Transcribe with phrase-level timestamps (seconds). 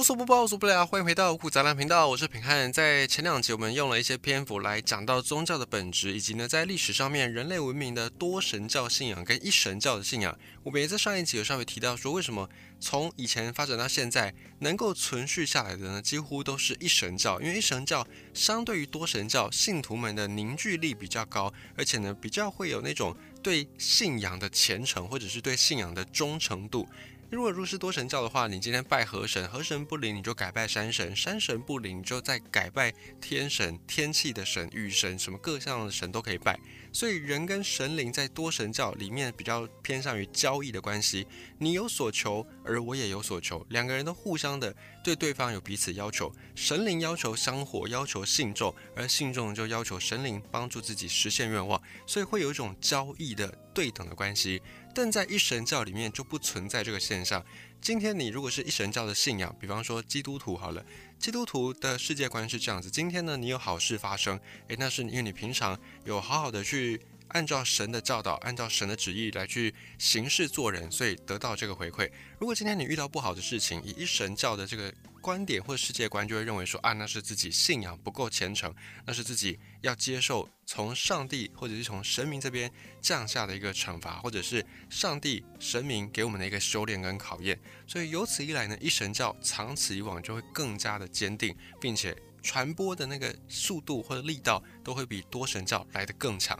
[0.00, 2.72] 无所不包，无所不聊，欢迎回到酷杂粮频道，我是平汉。
[2.72, 10.34] 在前两集，我们用了一些篇幅来讲到宗教的本质，以及呢，在历史上面人类文明的多神教信仰跟一神教的信仰。
[10.62, 12.48] 我们也在上一集有稍微提到说，为什么
[12.80, 16.00] 从以前发展到现在能够存续下来的呢？
[16.00, 26.88] 几乎都是一神教，因为一神教相对于多神教，信徒们的凝聚力比较高，而且呢，比较会有那种对信仰的虔诚，或者是对信仰的忠诚度。
[27.30, 36.58] 如果入世多神教的话，你今天拜河神，河神不灵，你就改拜山神，山神不灵，就再改拜天神、天气的神、雨神，什么各项的神都可以拜。
[36.92, 41.26] 所以人跟神灵在多神教里面比较偏向于交易的关系，
[41.58, 46.32] 你有所求，而我也有所求，两个人都互相的对对方有彼此要求。
[46.54, 54.60] 神灵要求香火，要求信众，而信众就要求神灵帮助自己实现愿望，所以会有一种交易的对等的关系。
[54.92, 57.44] 但在一神教里面就不存在这个现象。
[57.80, 60.84] 今天你如果是一神教的信仰，比方说基督徒好了，
[61.20, 66.98] 基督徒的世界观是这样子：今天呢，你有好事发生，诶，那是因为你平常有好好的去
[67.30, 72.10] 按照神的教导，按照神的旨意来去行事做人，所以得到这个回馈。
[72.38, 74.92] 如果今天你遇到不好的事情，以一神教的这个。
[75.22, 87.60] 观点或世界观就会认为说啊，那是自己信仰不够虔诚，那是自己要接受从上帝或者是从神明这边降下的一个惩罚，或者是上帝神明给我们的一个修炼跟考验。
[87.86, 96.58] 所以由此一来呢，一神教长此以往就会更加的坚定，并且传播的那个速度或者力道都会比多神教来得更强。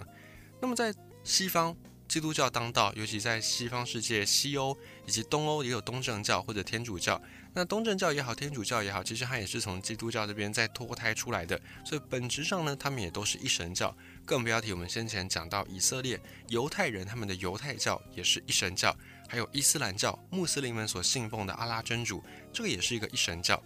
[0.61, 0.95] 那么在
[1.25, 1.77] 西方。
[2.11, 7.23] 基督教当道，尤其在西方世界，西欧以及东欧也有东正教或者天主教。
[7.55, 11.57] 那东正教也好，天主教也好，其实它也是从基督教这边再脱胎出来的。
[11.85, 13.97] 所以本质上呢，他们也都是一神教。
[14.25, 18.93] 更不要提我们先前讲到以色列犹太人他们的犹太教也是一神教，
[19.29, 22.21] 还有伊斯兰教穆斯林们所信奉的阿拉真主，
[22.53, 23.63] 这个也是一个一神教。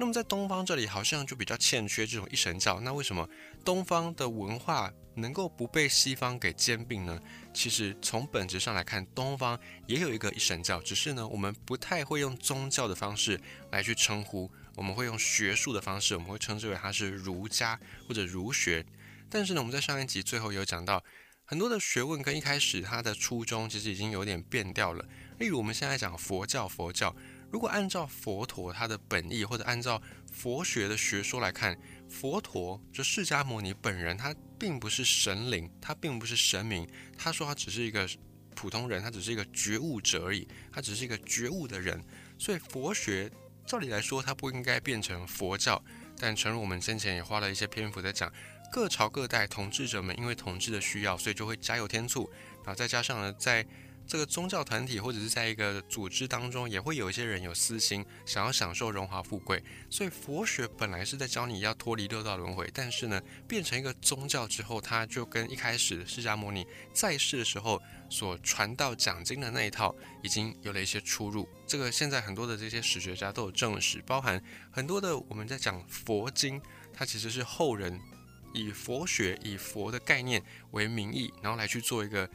[0.00, 2.78] 那么在东方这里好像就比较欠缺这种一神教。
[2.80, 3.28] 那为什么
[3.64, 7.20] 东方的文化能够不被西方给兼并呢？
[7.52, 9.58] 其实从本质上来看，东方
[9.88, 13.40] 也有一个一神教，只是呢我们不太会用宗教的方式
[13.72, 18.86] 来去称呼，我们会用学术的方式，我们会称之为它是儒家或者儒学。
[19.28, 21.02] 但是呢我们在上一集最后有讲到，
[21.44, 25.04] 很多的学问跟一开始它的初衷其实已经有点变掉了。
[25.40, 27.14] 例如我们现在讲佛教，佛教。
[27.50, 30.00] 如果按照佛陀他的本意，或者按照
[30.30, 31.78] 佛学的学说来看，
[32.08, 36.86] 佛陀就释迦牟尼本人，他并不是神灵，他并不是神明，
[37.16, 38.08] 他说他只是一个
[38.54, 42.04] 普通人，他只是一个觉悟者而已，他只是一个觉悟的人。
[42.38, 43.30] 所以佛学
[43.66, 45.82] 照理来说，它不应该变成佛教。
[46.18, 48.32] 但诚如我们先前也花了一些篇幅在讲，
[48.72, 52.28] 各朝各代统治者们因为统治的需要，所以就会加油添醋，
[52.64, 53.64] 然后再加上呢，在
[54.08, 59.62] 这个宗教团体或者是在一个组织当中，也会有一些人有私心，想要享受荣华富贵。
[59.90, 71.46] 所以佛学本来是在教你要脱离六道轮回，但是呢，变成一个宗教之后，它就跟一开始释迦牟尼在世的时候所传道讲经的那一套，已经有了一些出入。
[71.66, 76.58] 这个现在很多的这些史学家都有证实，包含很多的我们在讲佛经，
[76.94, 78.00] 它其实是后人
[78.54, 82.26] 以佛学以佛的概念为名义，然后来去做一个。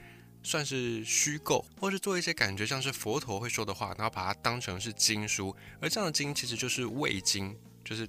[0.43, 8.07] 算是虚构，或是做一些感觉像是佛陀会说的话，然后把它当成是经书，而这样的经其实就是伪经，就是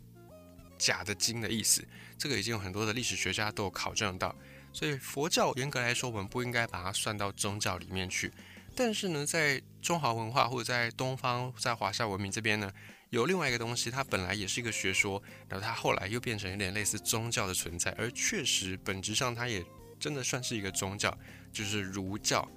[0.76, 1.86] 假的经的意思。
[2.18, 4.34] 这个已经有很多的历史学家都有考证到，
[4.72, 8.32] 所以佛教严格来说，我们不应该把它算到宗教里面去。
[8.76, 12.72] 但是呢，在中华文化或者在东方，在华夏文明这边呢，
[13.10, 19.64] 有另外一个东西，它本来也是一个学说，然后它后来又变成有点类似宗教的存在，而确实本质上它也
[19.98, 21.16] 真的算是一个宗教。
[21.52, 22.50] 就是儒教，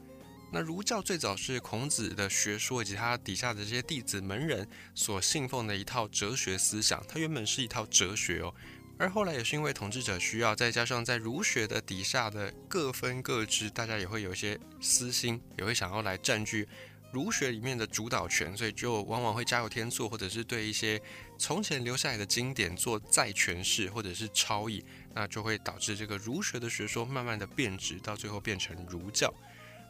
[0.52, 8.52] 那儒教最早是孔子的学说以及他底下的这些弟子门人所信奉的一套哲学思想，它原本是一套哲学哦，
[8.98, 16.68] 而后来也是因为统治者需要，再加上在儒学的底下的各分各支，大家也会有一些私心，也会想要来占据
[17.12, 21.00] 儒学里面的主导权，所以就往往会加油添醋，或者是对一些
[21.38, 24.84] 从前留下来的经典做再诠释，或者是抄译。
[25.18, 29.34] 那就会导致这个儒学的学说慢慢的变质，到最后变成儒教。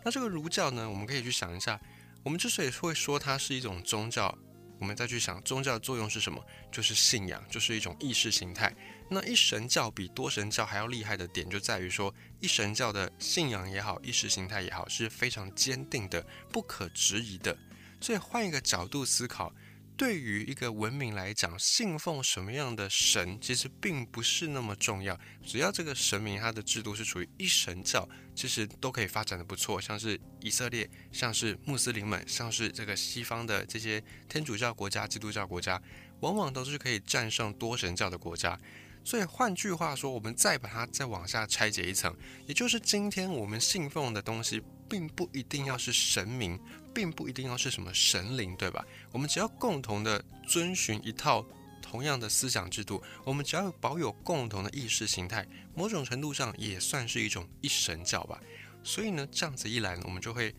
[0.06, 1.78] 那这个儒教呢，我们可以去想一下，
[2.24, 4.34] 我们之所以会说它是一种宗教，
[4.80, 6.42] 我们再去想宗教的作用是什么，
[6.72, 8.74] 就是信仰，就是一种意识形态。
[9.10, 17.58] 那一神教比多神教还要厉害的点，就在于说一神教的信仰也好，意识形态也好，是非常坚定的、不可质疑的。
[18.00, 19.54] 所以换一个角度思考。
[19.98, 25.20] 对于一个文明来讲，信奉什么样的神，其实并不是那么重要。
[25.44, 29.82] 只要这个神明它的制度是处于一神教，其实都可以发展的不错。
[29.82, 35.82] 像是以色列，像是穆斯林们，像是这个西方的这些天主教国家、基督教国家，
[36.20, 38.56] 往往都是可以战胜多神教的国家。
[39.04, 42.16] 所以换句话说，我们再把它再往下拆解一层，
[42.46, 46.60] 也就是今天我们信奉的东西，并不一定要是神明。
[46.98, 48.84] 并不一定要是什么神灵，对吧？
[49.12, 51.46] 我们只要共同的遵循一套
[51.80, 55.46] 同样的思想制度，我们只要保有共同的意识形态，
[55.76, 58.42] 某种程度上也算是一种一神教吧。
[58.84, 60.56] 所以呢，这样子一来呢，我们就会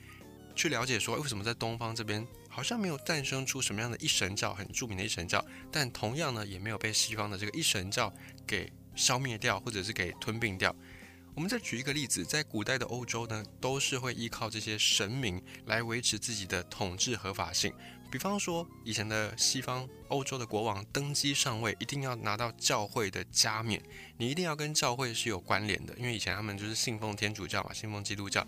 [0.55, 8.15] 去了解说，为什么在东方这边好像没有诞生出什么样的一神教，很著名的一神教，但同样呢，也没有被西方的这个一神教
[8.47, 10.73] 给消灭掉，或者是给吞并掉。
[11.39, 17.73] 我们再举一个例子，在古代的欧洲呢，都是会依靠这些神明来维持自己的统治合法性。
[18.11, 23.81] 比方说，以前的西方欧洲的国王登基上位，一定要拿到教会的加冕，
[24.17, 28.45] 你一定要跟教会是有关联的，因为以前他们就是信奉天主教嘛，信奉基督教。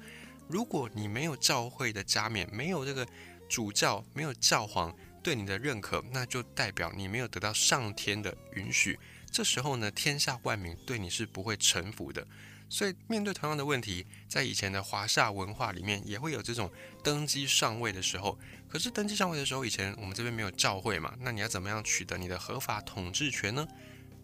[0.49, 3.07] 如果你没有教会的加冕，没有这个
[3.49, 8.99] 主教，没有教皇对你的认可，那就代表你没有得到上天的允许。
[9.31, 12.27] 这时候呢，天下万民对你是不会臣服的。
[12.71, 16.71] 所以，面对同样的问题，在以前的华夏文化里面，也会有这种
[17.03, 18.39] 登基上位的时候。
[18.69, 21.13] 可是，登基上位的时候，以前我们这边没有教会嘛？
[21.21, 23.67] 那你要怎么样取得你的合法统治权呢？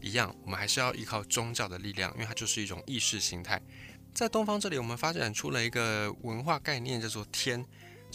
[0.01, 3.61] 一样，我们还是要依靠宗教的力量，因为它就是一种意识形态。
[4.15, 7.67] 在东方这里，我们发展出了一个文化概念，叫做天。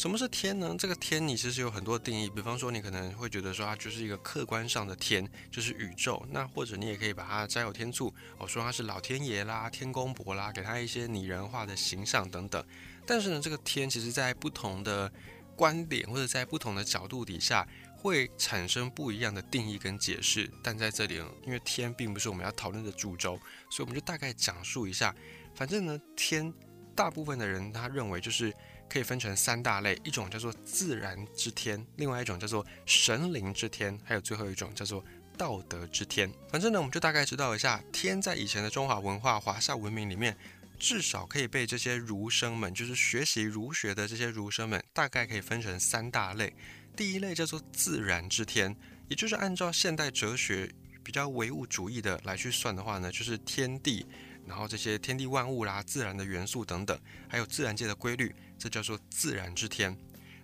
[0.01, 0.75] 什么是天呢？
[0.79, 6.25] 这个天你其实有很多定义，比方说你可能会觉得说它就是一个客观上的天，就是宇宙。
[6.31, 12.65] 那或者你也可以把它摘有天醋，我说它是老天爷啦、天公伯啦，给它一些拟人化的形象等等。
[13.05, 15.13] 但是呢，这个天其实在不同的
[15.55, 20.49] 观点或者在不同的角度底下，会产生不一样的定义跟解释。
[20.63, 23.39] 但在这里，呢，因为天并不是我们要讨论的主轴，
[23.69, 25.15] 所以我们就大概讲述一下。
[25.53, 26.51] 反正呢，天
[26.95, 28.51] 大部分的人他认为就是。
[28.91, 35.01] 可以分成三大类，一种叫做自然之天，另外一种叫做神灵之天，还有最后一种叫做
[35.37, 36.29] 道德之天。
[36.49, 40.35] 反正呢，我们就大概知道一下，天在以前的中华文化、华夏文明里面，
[40.77, 46.53] 至少可以被这些儒生们，就是学习儒学的这些儒生们，大概可以分成三大类。
[46.93, 48.75] 第一类叫做自然之天，
[49.07, 50.69] 也就是按照现代哲学
[51.01, 54.05] 比较唯物主义的来去算的话呢，就是天地，
[54.45, 56.99] 然后这些天地万物啦、自然的元素等等，
[57.29, 58.35] 还有自然界的规律。
[58.61, 59.97] 这叫做自然之天，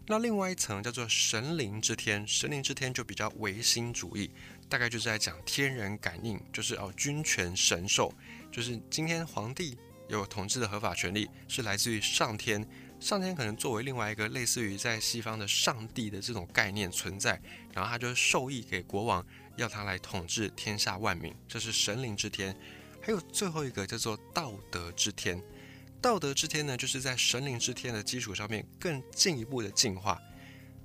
[0.08, 2.28] 那另外一层叫做神灵之天。
[2.28, 4.32] 神灵之天就比较唯心主义，
[4.68, 8.12] 大概就是在讲天人感应，就是哦君权神授，
[8.52, 9.78] 就是今天皇帝
[10.10, 12.68] 有统治的合法权利是来自于上天，
[13.00, 17.40] 上天可能作为另外一个类似于在西方的上帝的这种概念存在，
[17.72, 19.24] 然后他就授意给国王，
[19.58, 22.58] 要他来统治天下万民，这是神灵之天。
[23.00, 25.40] 还有最后一个叫做道德之天。
[26.02, 30.22] 道德之天呢，就是在神灵之天的基础上面更进一步的进化。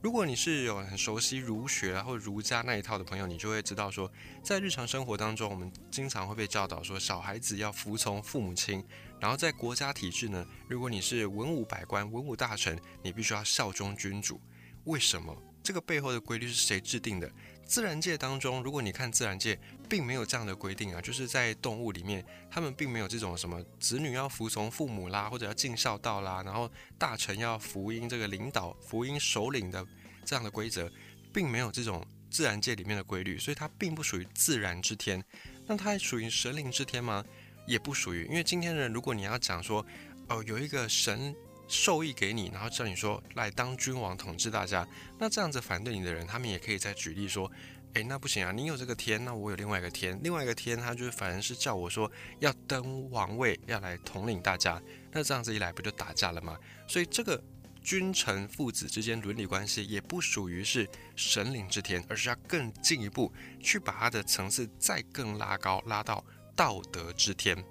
[0.00, 4.10] 如果你是有很熟悉儒学啊或儒家那一套的朋友，你就会知道说，
[4.42, 8.84] 在日常生活当中，我们经常会被教导说，小孩子要服从父母亲。
[9.20, 14.40] 然后在国家体制呢，如果你是文武百官、文武大臣，你必须要效忠君主。
[14.84, 15.36] 为什么？
[15.62, 17.30] 这个背后的规律是谁制定的？
[17.64, 19.56] 自然界当中，如果你看自然界，
[19.92, 26.66] 并没有这样的规定啊，就是在动物里面，他们并没有这种什么子女要服从父母啦，或者要尽孝道啦，然后
[26.98, 29.86] 大臣要服膺这个领导、服膺首领的
[30.24, 30.90] 这样的规则，
[31.30, 35.22] 并没有这种自然界里面的规律，所以它并不属于自然之天。
[35.66, 37.22] 那它还属于神灵之天吗？
[37.66, 39.84] 也不属于，因为今天的人，如果你要讲说，
[40.26, 41.36] 哦，有一个神
[41.68, 47.52] 授意给你，然后叫你说来当君王统治大家，那这样子反对你的人，他们也可以再举例说，
[47.94, 54.80] 诶，那不行啊，你有这个天，那我有另外一个天，另外一个天他就是反而是叫我说要登王位，要来统领大家，
[55.10, 56.56] 那这样子一来不就打架了吗？
[56.88, 57.42] 所以这个
[57.82, 63.30] 君臣父子之间伦理关系也不属于是神灵之天，而是要更进一步
[63.60, 66.24] 去把它的层次再更拉高，拉到
[66.56, 67.62] 道德之天。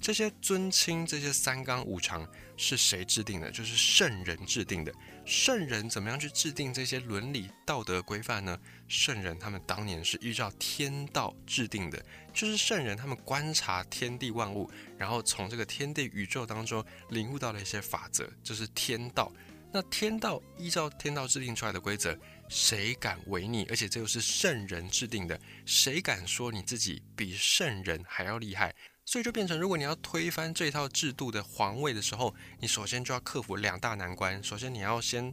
[0.00, 2.26] 这些尊亲，这些三纲五常
[2.56, 3.50] 是谁制定的？
[3.50, 4.92] 就是圣人制定的。
[5.24, 8.58] 圣人怎么样去制定这些伦理道德规范呢？
[8.86, 19.32] 圣人他们当年是依照天道制定的，就是圣人他们观察天地万物，然后从这个天地宇宙当中领悟到了一些法则，就是天道。
[19.72, 22.16] 那天道依照天道制定出来的规则，
[22.48, 23.66] 谁敢违逆？
[23.68, 28.74] 而且这又是圣人制定的，谁敢说你自己比圣人还要厉害？
[29.06, 34.42] 所以就变成，如果你要推翻这套制度的皇位的时候，你首先就要克服两大难关。
[34.42, 35.32] 首先，你要先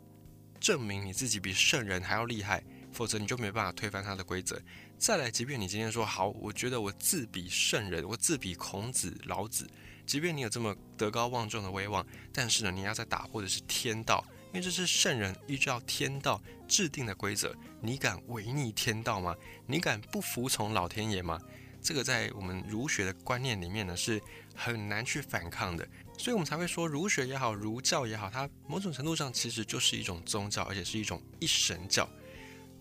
[0.59, 4.61] 证明你自己比圣人还要厉害，否则你就没办法推翻他的规则。
[4.99, 9.67] 再来，即便你今天说好，我觉得我自比圣人，我自比孔子、老子，
[10.05, 19.35] 即便你有这么德高望重的威望，但是呢，你要在打破的是天道，因为这是圣人依照天道制定的规则，你敢违逆天道吗？
[19.65, 21.41] 你敢不服从老天爷吗？
[21.83, 24.21] 这个在我们儒学的观念里面呢，是
[24.55, 25.87] 很难去反抗的，
[26.17, 32.09] 所以我们才会说儒学也好，儒教也好，它某种程度上其实就是一种宗教，而且是一种一神教。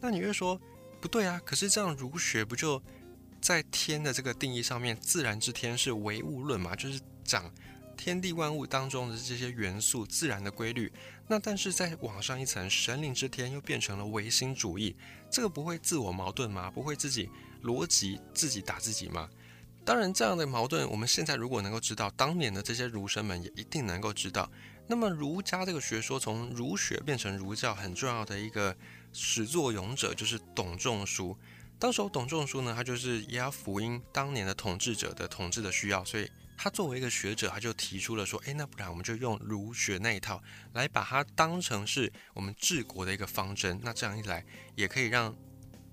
[0.00, 0.59] 那你会说？
[1.00, 2.80] 不对啊，可是这样儒学不就
[3.40, 6.76] 在天的这个定义上面，自然之天是唯物论嘛？
[6.76, 7.52] 就是讲
[7.97, 10.92] 天地万物当中的这些元素、自然的规律。
[11.26, 14.94] 那但是再往上一层，神灵之天又变成了唯心主义，
[15.28, 16.71] 这个不会自我矛盾吗？
[16.71, 17.28] 不会自己
[17.62, 19.28] 逻辑自己打自己吗？
[19.85, 24.50] 当然，这样的矛盾，我们现在如果能够知道，当年的这些儒生们也一定能够知道。
[24.87, 28.76] 那么儒家这个学说从儒学变成儒教，很重要的一个。
[29.14, 31.37] 始作俑者就是董仲舒。
[31.78, 36.26] 当时候董仲舒呢，他就是也要福音当年的统治者的统治的需要，所以
[36.57, 40.42] 他作为一个学者，他就提出了说：，诶，那不然我们就用儒学那一套
[40.73, 43.78] 来把它当成是我们治国的一个方针。
[43.83, 44.42] 那这样一来，
[44.76, 45.37] 也可以让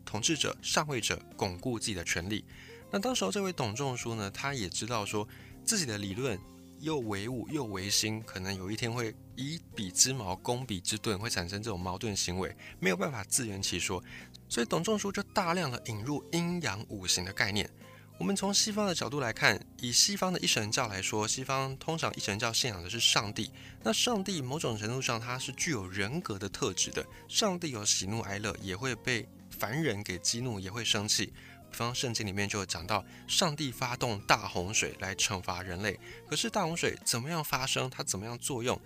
[0.10, 2.44] 统治者、上位者巩固自己的权利。
[2.90, 5.28] 那当时候这位董仲舒呢，他也知道说
[5.64, 6.40] 自己的理论。
[6.82, 14.02] 又唯物又唯心，可能有一天会以彼之矛攻彼之盾，会产生这种矛盾行为，没有办法自圆其说。
[14.48, 17.70] 所以董仲舒就大量的引入阴阳五行的概念。
[18.18, 23.52] 我们从西方的角度来看，以西方的一神教来说，西方通常一神教信仰的是上帝。
[23.84, 29.28] 那上帝某种程度上它是具有人格的特质的，上帝有喜怒哀乐，也会被
[29.60, 31.34] 凡人给激怒，也会生气。
[31.70, 36.00] 比方圣经里面就讲到，上帝发动大洪水来惩罚人类。
[36.28, 38.80] 可是大洪水怎么样发生，它怎么样作用，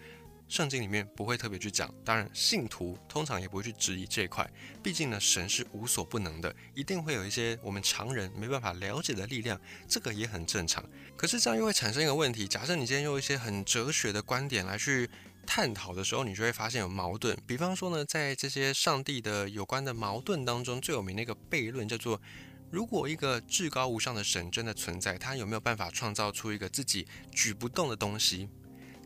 [0.49, 1.93] 圣经里面不会特别去讲。
[2.03, 4.45] 当然，信徒通常也不会去质疑这一块。
[4.83, 10.83] 毕竟呢，神是无所不能的，一定会有一些我们常人没办法了解的力量，这个也很正常。
[11.15, 15.09] 可是这样又会产生一个问题：假设你今天用一些很哲学的观点来去
[15.45, 17.37] 探讨的时候，你就会发现有矛盾。
[17.45, 22.21] 比方说呢，在这些上帝的有关的矛盾当中，最有名的一个悖论叫做。
[22.71, 28.49] 如果一个至高无上的神真的存在，他有没有办法创造出一个自己举不动的东西？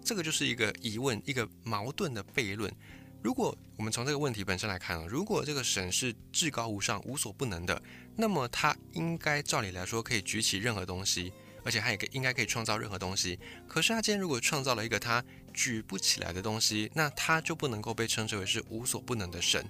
[0.02, 2.74] 这个就是一个疑问，一个矛盾的悖论。
[3.22, 7.82] 如果我们从这个问题本身来看啊，如果这个神是至高无上、无所不能的，
[8.16, 11.34] 那么他应该照理来说可以举起任何东西，
[11.68, 13.38] 而且他也可应该可以创造任何东西。
[13.68, 15.22] 可是他今天如果创造了一个他
[15.54, 19.62] 举不起来的东西，那他就不能够被称之为是无所不能的神。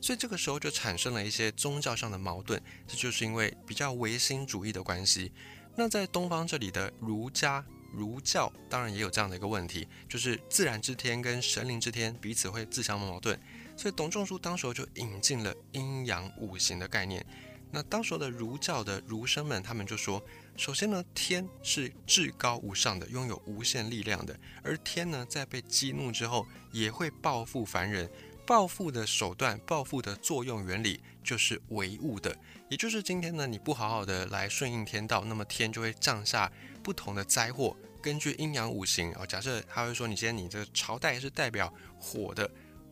[0.00, 5.30] 所以这个时候就产生了一些宗教上的矛盾，这就是因为比较唯心主义的关系。
[5.76, 13.38] 那在东方这里的儒家、儒教当然也有这样的一个问题，就是自然之天跟神灵之天彼此会自相矛盾。
[13.76, 17.24] 所以董仲舒当时候就引进了阴阳五行的概念。
[17.70, 20.24] 那当时的儒教的儒生们，他们就说，
[20.56, 28.08] 首先呢，天是至高无上的，拥有无限力量的，而天呢，在被激怒之后，也会报复凡人。
[28.46, 32.36] 报复的手段，报复的作用原理就是唯物的，
[32.68, 37.74] 也就是今天呢，你不好好的来顺应天道，那么天就会降下不同的灾祸。
[38.02, 42.48] 根据阴阳五行啊，假设他会说，你今天你这个朝代是代表火的，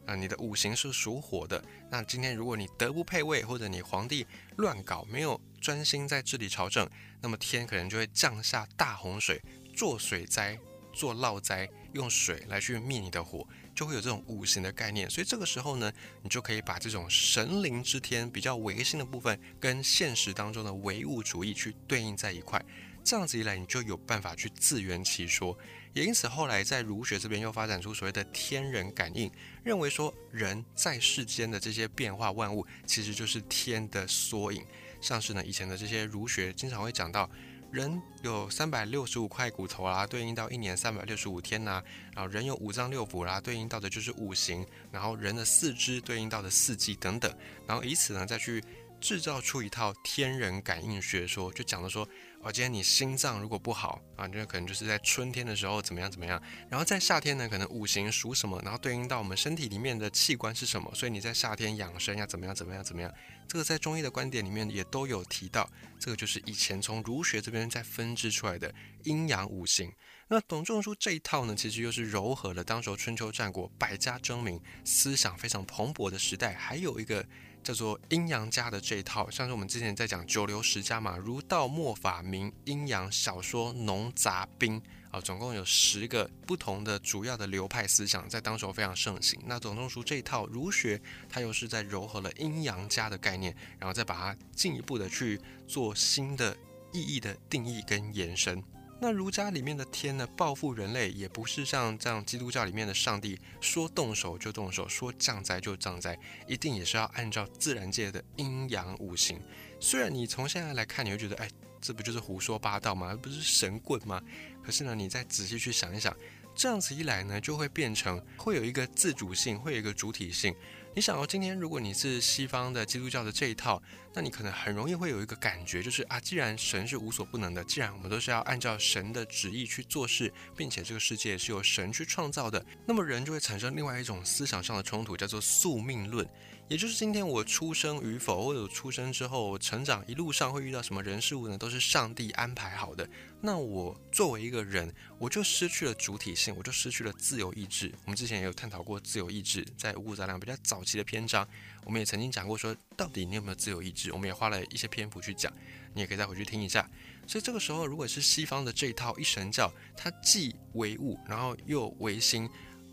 [0.07, 6.89] 啊，你的五行是属火的，那今天如果你德不配位，或者你皇帝乱搞，没有专心在治理朝政，
[7.21, 9.41] 那么天可能就会降下大洪水，
[9.75, 10.59] 做水灾，
[10.93, 13.47] 做涝灾，用水来去灭你的火。
[13.75, 15.91] 就会有这种五行的概念，所以这个时候呢，
[16.21, 22.63] 你就可以把这种神灵之天比较唯心的部分，跟现实当中的唯物主义去对应在一块，
[23.03, 25.57] 这样子一来，你就有办法去自圆其说。
[25.93, 29.31] 也因此，后来在儒学这边又发展出所谓的天人感应，
[29.63, 34.65] 认为说人在世间的这些变化万物，其实就是天的缩影。
[35.01, 37.29] 像是呢，以前的这些儒学经常会讲到。
[37.73, 41.83] 人有三百六十五块骨头啦，对应到一年三百六十五天呐。
[42.15, 44.63] 然后人有五脏六腑啦，对应到的就是五行。
[44.91, 47.35] 然后人的四肢对应到的四季等等。
[47.67, 48.63] 然后以此呢，再去
[49.01, 52.07] 制造出一套天人感应学说，就讲的说。
[52.45, 63.15] 哦，今天你心脏如果不好啊，那可能就是在春天的时候怎么样怎么样，然后在夏天呢，可能五行属什么，然后对应到我们身体里面的器官是什么，所以你在夏天养生要怎么样怎么样怎么样，
[63.47, 65.71] 这个在中医的观点里面也都有提到，
[66.01, 69.93] 这个就是以前从儒学这边再分支出来的阴阳五行。
[70.27, 77.25] 那董仲舒这一套呢，其实又是糅合了当时春秋战国百家争鸣、思想非常蓬勃的时代，还有一个
[77.63, 89.41] 叫做阴阳家的这一套，像是我们之前在讲九流十家嘛，儒道墨法明阴阳小说农杂兵啊，总共有十个不同的主要的流派思想，在当时非常盛行。
[89.47, 96.57] 那董仲舒这一套儒学，它又是在糅合了阴阳家的概念，然后再把它进一步的去做新的
[96.93, 98.63] 意义的定义跟延伸。
[99.03, 106.17] 那儒家里面的天呢，报复人类也不是像这样基督教里面的上帝说动手就动手，说降灾就降灾，
[106.47, 109.41] 一定也是要按照自然界的阴阳五行。
[109.81, 113.13] 虽然你从现在来看，你会觉得，哎，这不就是胡说八道吗？
[113.21, 114.23] 不是神棍吗？
[114.63, 116.17] 可是呢，你再仔细去想一想，
[116.55, 120.55] 这样子一来呢，就会变成会有一个自主性，会有一个主体性。
[120.95, 123.83] 你想哦，今天如果你是西方的基督教的这一套，
[124.15, 136.29] 那你可能很容易会有一个感觉，就是啊，既然神是无所不能的，既然我们都是要按照神的旨意去做事，并且这个世界是由神去创造的，那么人就会产生另外一种思想上的冲突，叫做宿命论。
[136.69, 141.59] 也就是今天我出生与否，或者出生之后成长一路上会遇到什么人事物呢？
[141.59, 143.07] 都是上帝安排好的。
[143.43, 147.93] 那我作为一个人，我就失去了主体性，我就失去了自由意志。
[148.05, 151.47] 我们之前也有探讨过自由意志，在五谷杂粮比较早期的篇章，
[151.85, 154.13] 我们也曾经讲过说，到底你有没有自由意志？
[154.13, 155.53] 我们也花了一些篇幅去讲，
[155.95, 156.89] 你也可以再回去听一下。
[157.27, 162.49] 所以这个时候，如果是西方的这一套一神教，它既唯物，然后又唯心，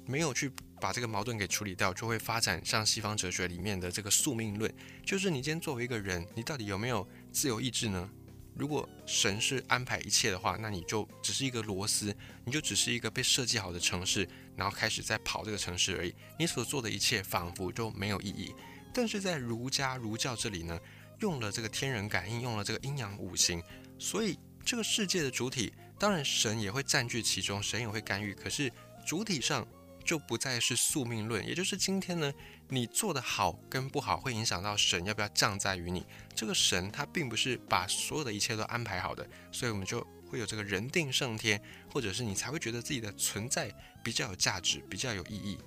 [0.06, 0.52] 没有去。
[0.82, 4.74] 把这个矛盾给处理掉，就会发展像西方哲学里面的这个宿命论，
[5.06, 8.10] 就是你今天作为一个人，你到底有没有自由意志呢？
[8.56, 12.16] 如果神是安排一切的话，那你就只是一个螺丝，
[12.46, 16.16] 你就只是一个被设计好的城市，然后开始在跑这个城市而已。
[16.38, 18.56] 你所做的一切仿佛就没有意义。
[18.94, 20.80] 但是在儒家儒教这里呢，
[21.20, 23.64] 用了这个天人感应，用了这个阴阳五行，
[23.98, 28.72] 所以这个世界的主体，当然神也会占据其中，神也会干预，可是
[29.06, 29.68] 主体上。
[30.06, 32.34] 就不再是宿命论，也就是今天呢，
[32.70, 36.04] 你做的好跟不好会影响到神要不要降在于你。
[36.34, 41.62] 这个神他并不是把所有的一切都安排好的，所以我们就会有这个人定胜天，
[41.94, 43.72] 或者是你才会觉得自己的存在
[44.04, 45.60] 比较有价值，比较有意义。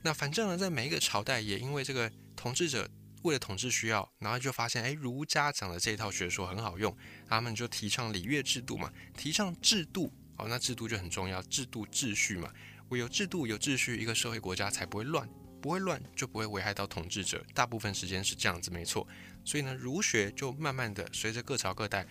[0.00, 2.10] 那反正呢，在每一个朝代也因为这个
[2.44, 2.86] 统治者
[3.22, 6.94] 为了统治需要，然后就发现哎，儒家讲的这一套学说很好用，
[7.26, 12.52] 他们就提倡礼乐制度嘛，提倡制度，哦，那制度就很重要，制度秩序嘛。
[12.90, 15.26] 唯有制度、有秩序，一个社会国家才不会乱，
[15.62, 17.42] 不会乱就不会危害到统治者。
[17.54, 19.08] 大部分时间是这样子，没错。
[19.42, 22.06] 所以呢，儒学就慢慢的随着各朝各代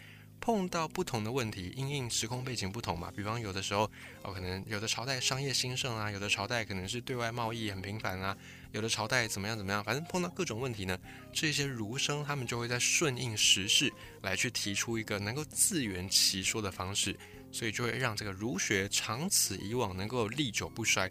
[0.46, 3.10] 碰到不同的问题，因应时空背景不同嘛。
[3.16, 3.90] 比方有的时候
[4.24, 8.38] 哦，可能有的朝代商业兴盛啊，有的朝代可能是对外贸易很频繁啊，
[8.74, 11.00] 有的朝代怎么样怎么样，反正碰到各种问题呢，
[11.32, 13.90] 这些儒生他们就会在顺应时势
[14.22, 17.18] 来去提出一个能够自圆其说的方式。
[17.50, 21.10] 所以就会让这个儒学长此以往能够历久不衰，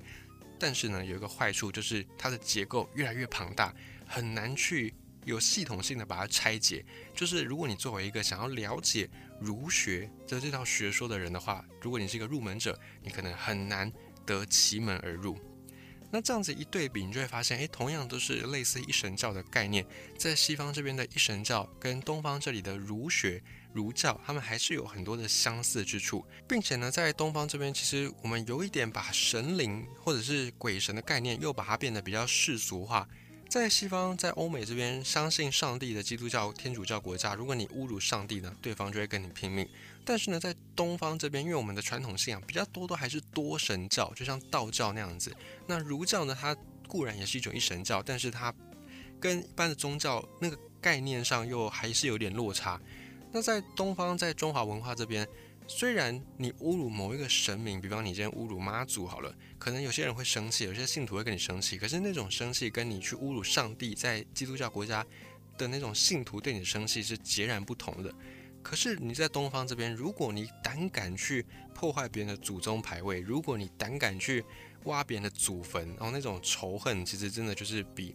[0.59, 3.73] 但是呢，有一个坏处就是它的结构越来越庞大，
[4.05, 4.93] 很难去
[5.25, 6.85] 有系统性的把它拆解。
[7.15, 9.09] 就是如果你作为一个想要了解
[9.43, 13.93] 儒学的这套学说的人的话，如果你是一个入门者，你可能很难
[14.25, 15.37] 得其门而入。
[16.15, 19.83] 那这样子一对比，你就会发现，诶，同样都是类似一神教的概念，
[20.19, 33.09] 在西方这边的一神教跟东方这里的儒学、儒教，他们还是有很多的相似之处，并且呢，在东方这边，其实我们有一点把神灵或者是鬼神的概念，又把它变得比较世俗化。
[33.53, 39.69] 在西方，在欧美这边，相信上帝的基督教、天主教国家，如果你侮辱上帝呢，对方就会跟你拼命。
[40.07, 45.37] 但是呢，在东方这边，因为我们的传统信仰比较多，都还是多神教，就像道教那样子。
[45.67, 46.57] 那儒教呢，它
[46.89, 48.55] 固然也是一种一神教，但是它
[49.21, 52.81] 跟一般的宗教那个概念上又还是有点落差。
[53.33, 55.29] 那在东方，在中华文化这边。
[55.67, 61.79] 虽然你侮辱某一个神明，比方你今天侮辱妈祖好了，可能有些人会生气，有些信徒会跟你生气。
[61.79, 65.05] 可是那种生气跟你去侮辱上帝，在基督教国家
[65.57, 68.13] 的那种信徒对你的生气是截然不同的。
[68.63, 71.45] 可是你在东方这边，如果你胆敢去
[71.75, 74.45] 破坏别人的祖宗牌位，如果你胆敢去
[74.85, 78.15] 挖别人的祖坟，然后那种仇恨，其实真的就是比。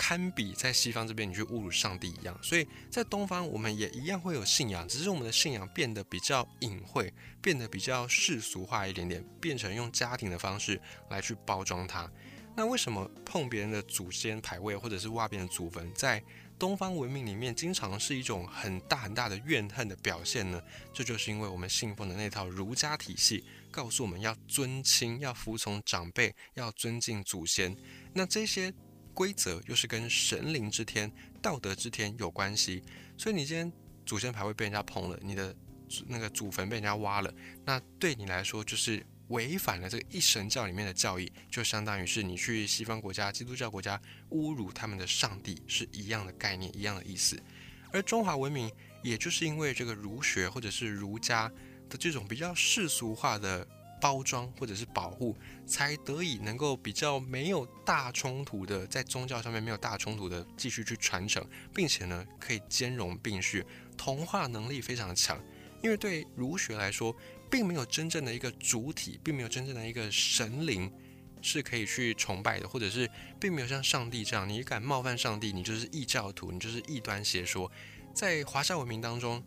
[0.00, 10.80] 堪比在西方这边你去侮辱上帝一样，所以在东方我们也一样会有信仰，只是我们的信仰变得比较隐晦，变得比较世俗化一点点，变成用家庭的方式
[11.10, 12.08] 来去包装它。
[12.56, 16.22] 那为什么碰别人的祖先牌位或者是挖别人祖坟，在
[16.60, 20.62] 东方文明里面经常是一种很大很大的怨恨的表现呢？
[20.94, 27.76] 这就是因为我们信奉的那套儒家体系告诉我们要尊亲，要服从长辈，要尊敬祖先。
[28.14, 28.72] 那这些。
[29.18, 31.10] 规则又是跟神灵之天、
[31.42, 32.80] 道德之天有关系，
[33.16, 33.72] 所以你今天
[34.06, 35.52] 祖先牌位被人家碰了，你的
[36.06, 44.00] 那个祖坟被人家挖了，那对你来说就是违反了这个一神教里面的教义，就相当于是你去西方国家、基督教国家
[44.30, 47.36] 侮辱他们的上帝，是一样的概念，一样的意思。
[47.90, 48.70] 而中华文明，
[49.02, 51.50] 也就是因为这个儒学或者是儒家
[51.90, 53.66] 的这种比较世俗化的。
[54.00, 63.64] 包装或者是保护，才得以能够比较没有大冲突的，在宗教上面没有大冲突的继续去传承，并且呢可以兼容并蓄，
[63.96, 65.38] 同化能力非常的强。
[65.82, 67.14] 因为对儒学来说，
[67.50, 70.92] 并没有真正的一个主体，并没有真正的一个神灵
[71.40, 73.08] 是可以去崇拜的，或者是
[73.40, 77.70] 并没有像上帝这样，你敢冒犯上帝，你就是异教徒，你就是异端邪说。
[78.14, 79.42] 在华夏文明当中。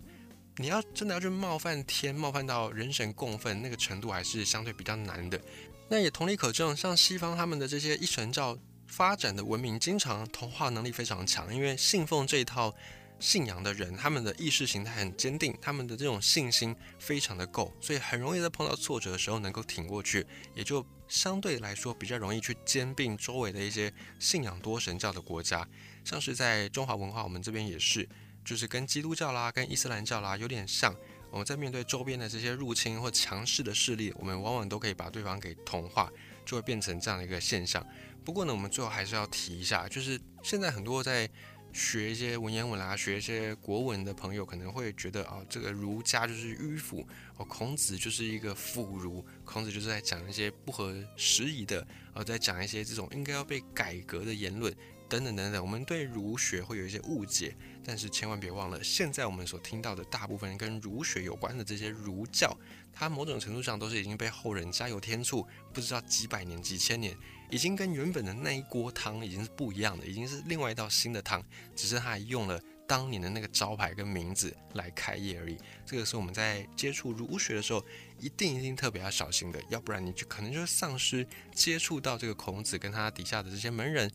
[0.57, 5.39] 你要真的要去冒犯天，冒犯到人神共愤那个程度，还是相对比较难的。
[5.87, 12.73] 那也同理可证，像西方他们的这些一神教发展的文明，经常同化能力非常强，因为信奉这一套
[13.19, 25.67] 信仰的人，他们的意识形态很坚定，他们的这种信心非常的够，所以很容易在碰到挫折的时候能够挺过去，也就相对来说比较容易去兼并周围的一些信仰多神教的国家，
[26.03, 28.07] 像是在中华文化，我们这边也是。
[28.43, 30.95] 就是跟基督教啦、跟伊斯兰教啦有点像，
[31.29, 36.11] 我们在面对周边的这些入侵或强势的势力，我们往往都可以把对方给同化，
[36.45, 37.85] 就会变成这样的一个现象。
[38.23, 41.29] 不过呢，我们最后还是要提一下，就是现在很多在
[41.73, 54.75] 学一些文言文啦、学一些国文的朋友，可能会觉得啊，这个儒家就是迂腐，哦，孔子就是一个腐儒，孔子就是在讲一些不合时宜的，呃，在讲一些这种应该要被改革的言论。
[55.11, 62.57] 等等等等，我们对儒学会有一些误解，但是千万别忘了，现在我们所听到的大部分跟儒学有关的这些儒教，
[62.93, 67.13] 它某种程度上都是已经被后人加油添醋，不知道几百年、几千年，
[67.49, 71.43] 已经跟原本的那一锅汤已经是不一样的，已经是另外一道新的汤，
[71.75, 75.57] 只是它还用了当年的那个招牌跟名字来开业而已。
[75.85, 77.83] 这个是我们在接触儒学的时候，
[78.17, 84.09] 一定一定特别要小心的，要不然你就可能就丧失接触到这个孔子跟他底下的这些门人。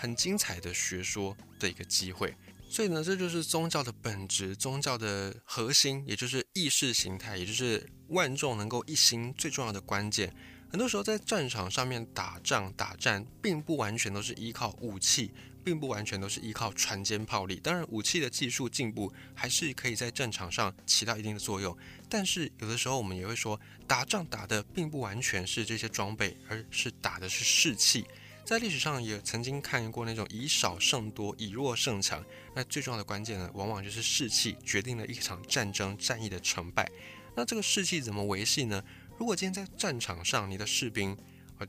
[0.00, 2.34] 很精彩的学说的一个机会，
[2.70, 10.34] 所以呢，这就是宗教的本质，宗教的核心，也就是意识形态，也就是万众能够一心最重要的关键。
[10.70, 15.30] 很多时候在战场上面打仗打战，并不完全都是依靠武器，
[15.62, 17.56] 并不完全都是依靠船坚炮利。
[17.56, 21.76] 当然，武器的技术进步还是可以在战场上起到一定的作用。
[22.08, 28.06] 但是有的时候我们也会说，打仗打的并不完全是这些装备，而是打的是士气。
[28.50, 32.20] 在历史上也曾经看过那种以少胜多、以弱胜强。
[32.52, 36.90] 那最重要的关键呢，往往就是士气决定了一场战争战役的成败。
[37.36, 38.82] 那这个士气怎么维系呢？
[39.16, 41.16] 如果今天在战场上，你的士兵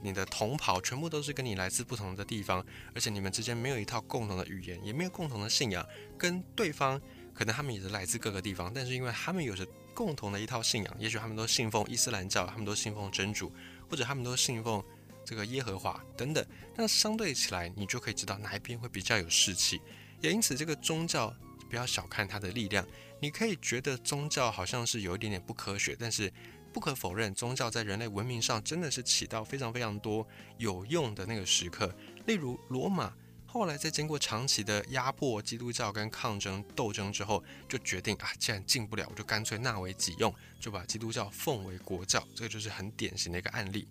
[0.02, 2.66] 你的同袍全部都是跟你来自不同的地方，
[2.96, 7.00] 而且你们之间没有一套共同的语言，也没有共同的信仰，跟对方
[7.32, 9.64] 可能他们也是来自各个地方，但是因为他们有着
[9.94, 13.54] 共同的一套信仰，也许他们都信奉伊斯兰教，他们都信奉真主，
[13.88, 14.84] 或者他们都信奉。
[15.24, 19.82] 这个耶和华等等，那相对起来，你就可以知道哪一边会比较有士气。
[20.20, 21.34] 也因此，这个宗教
[21.70, 22.86] 不要小看它的力量。
[23.20, 26.32] 你可以觉得宗教好像是有一点点不科学，但是
[26.74, 31.96] 不可否认，宗教在人类文明上真的是起到非常非常多有用的那个时刻。
[32.26, 33.14] 例如，罗马
[33.46, 42.26] 后来在经过长期的压迫基督教跟抗争斗争之后，就决定啊，既然进不了，我就干脆纳为己用，就把基督教奉为国教。
[42.36, 43.88] 这个就是很典型的一个案例。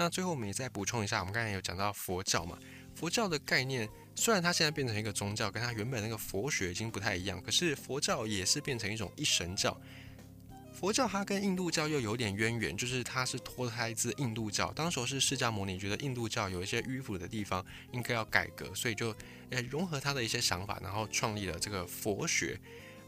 [0.00, 2.58] 那最后我们也再补充一下，我们刚才有讲到佛教嘛，
[2.94, 9.78] 佛教的概念虽然它现在变成一个宗教，跟它原本那个佛学已经不太一样，可是佛教也是变成一种一神教。
[10.72, 19.14] 佛教它跟印度教又有点渊源，就是它是脱胎自印度教，当时是释迦牟尼觉得印度教有一些迂腐的地方，应该要改革，所以就
[19.50, 22.58] 呃融合他的一些想法，然后创立了这个佛学，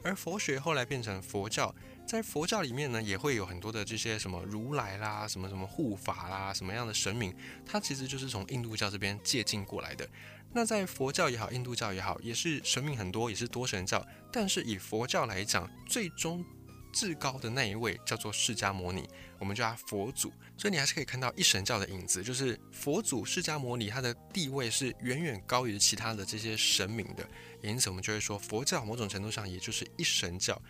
[0.02, 1.74] 而佛学后来变成佛教。
[2.07, 7.35] 在佛教里面呢，也会有很多的这些什么如来啦，什么什么护法啦，什么样的神明，
[7.65, 10.07] 它其实就是从印度教这边借鉴过来的。
[10.53, 14.07] 那在佛教也好，印度教也好，也是神明很多，也是多神教。
[14.31, 16.45] 但是以佛教来讲，最终
[16.93, 20.31] 至高的那一位叫做释迦牟尼，我们叫他佛祖。
[20.59, 27.27] 所以你还是可以看到一神教的影子，就是佛祖释迦牟尼，他的地位是远远高于其他的这些神明的。
[27.62, 30.61] 因此，我们就会说，佛教某种程度上也就是一神教。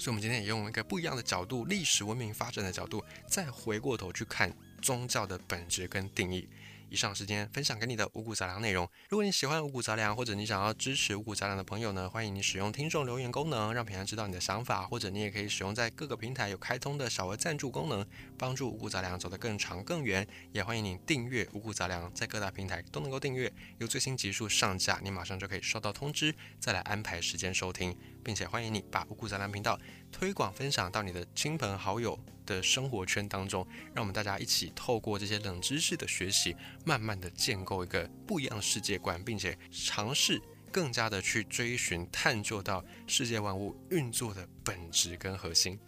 [0.00, 6.48] 所以，我们今天也用一个不一样的角度，历史文明发展的角度，再回过头去看宗教的本质跟定义。
[6.90, 8.86] 以上时间分享给你的五谷杂粮内容。
[9.08, 18.04] 如果你喜欢五谷杂粮，或者你想要支持五谷杂粮的朋友呢，欢迎你使用听众留言功能，让平安知道你的想法，或者你也可以使用在各个平台有开通的小额赞助功能，
[18.36, 20.26] 帮助五谷杂粮走得更长更远。
[20.52, 29.78] 也欢迎你订阅五谷杂粮，在各大平台都能够订阅，有最新集数上架，你马上就可以收到通知，再来安排时间收听，并且欢迎你把五谷杂粮频道
[30.10, 32.18] 推广分享到你的亲朋好友。
[32.50, 45.78] 的生活圈当中，让我们大家一起透过这些冷知识的学习，慢慢的建构一个不一样的世界观，并且尝试更加的去追寻、探究到世界万物运作的本质跟核心。